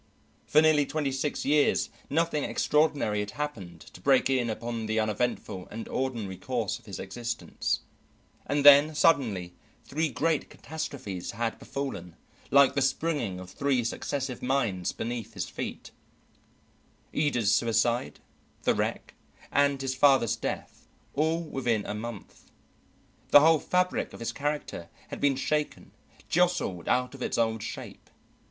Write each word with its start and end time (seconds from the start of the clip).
For 0.47 0.63
nearly 0.63 0.87
twenty 0.87 1.11
six 1.11 1.45
years 1.45 1.91
nothing 2.09 2.43
extraordinary 2.43 3.19
had 3.19 3.31
happened 3.37 3.81
to 3.81 4.01
break 4.01 4.31
in 4.31 4.49
upon 4.49 4.87
the 4.87 4.99
uneventful 4.99 5.67
and 5.69 5.87
ordinary 5.87 6.37
course 6.37 6.79
of 6.79 6.87
his 6.87 6.97
existence, 6.99 7.81
and 8.47 8.65
then, 8.65 8.95
suddenly, 8.95 9.53
three 9.85 10.09
great 10.09 10.49
catastrophes 10.49 11.29
had 11.33 11.59
befallen, 11.59 12.15
like 12.49 12.73
the 12.73 12.81
springing 12.81 13.39
of 13.39 13.51
three 13.51 13.83
successive 13.83 14.41
mines 14.41 14.91
beneath 14.91 15.35
his 15.35 15.47
feet: 15.47 15.91
Ida's 17.15 17.51
suicide, 17.53 18.19
the 18.63 18.73
wreck, 18.73 19.13
and 19.51 19.79
his 19.83 19.93
father's 19.93 20.35
death, 20.35 20.87
all 21.13 21.43
within 21.43 21.85
a 21.85 21.93
month. 21.93 22.49
The 23.29 23.41
whole 23.41 23.59
fabric 23.59 24.13
of 24.13 24.19
his 24.19 24.33
character 24.33 24.89
had 25.09 25.21
been 25.21 25.35
shaken, 25.35 25.91
jostled 26.27 26.87
out 26.87 27.13
of 27.13 27.21
its 27.21 27.37
old 27.37 27.61
shape. 27.61 28.09